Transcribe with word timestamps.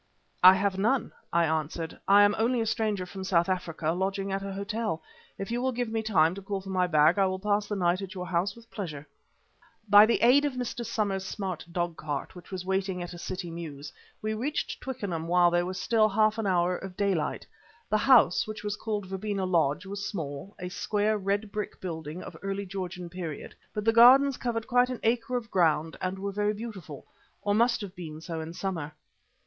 "I 0.43 0.55
have 0.55 0.79
none," 0.79 1.11
I 1.31 1.45
answered. 1.45 1.99
"I 2.07 2.23
am 2.23 2.33
only 2.39 2.59
a 2.59 2.65
stranger 2.65 3.05
from 3.05 3.23
South 3.23 3.47
Africa 3.47 3.91
lodging 3.91 4.31
at 4.31 4.41
an 4.41 4.51
hotel. 4.51 5.03
If 5.37 5.51
you 5.51 5.61
will 5.61 5.71
give 5.71 5.89
me 5.89 6.01
time 6.01 6.33
to 6.33 6.41
call 6.41 6.59
for 6.59 6.71
my 6.71 6.87
bag, 6.87 7.19
I 7.19 7.27
will 7.27 7.37
pass 7.37 7.67
the 7.67 7.75
night 7.75 8.01
at 8.01 8.15
your 8.15 8.25
house 8.25 8.55
with 8.55 8.71
pleasure." 8.71 9.07
By 9.87 10.07
the 10.07 10.19
aid 10.23 10.43
of 10.43 10.53
Mr. 10.53 10.83
Somers' 10.83 11.23
smart 11.27 11.67
dog 11.71 11.97
cart, 11.97 12.33
which 12.33 12.49
was 12.51 12.65
waiting 12.65 13.03
at 13.03 13.13
a 13.13 13.19
city 13.19 13.51
mews, 13.51 13.93
we 14.23 14.33
reached 14.33 14.81
Twickenham 14.81 15.27
while 15.27 15.51
there 15.51 15.67
was 15.67 15.79
still 15.79 16.09
half 16.09 16.39
an 16.39 16.47
hour 16.47 16.75
of 16.75 16.97
daylight. 16.97 17.45
The 17.87 17.99
house, 17.99 18.47
which 18.47 18.63
was 18.63 18.75
called 18.75 19.05
Verbena 19.05 19.45
Lodge, 19.45 19.85
was 19.85 20.03
small, 20.07 20.55
a 20.57 20.69
square, 20.69 21.15
red 21.15 21.51
brick 21.51 21.79
building 21.79 22.23
of 22.23 22.33
the 22.33 22.39
early 22.43 22.65
Georgian 22.65 23.07
period, 23.07 23.53
but 23.71 23.85
the 23.85 23.93
gardens 23.93 24.35
covered 24.37 24.65
quite 24.65 24.89
an 24.89 24.99
acre 25.03 25.37
of 25.37 25.51
ground 25.51 25.95
and 26.01 26.17
were 26.17 26.31
very 26.31 26.53
beautiful, 26.55 27.05
or 27.43 27.53
must 27.53 27.81
have 27.81 27.95
been 27.95 28.19
so 28.19 28.41
in 28.41 28.51
summer. 28.51 28.93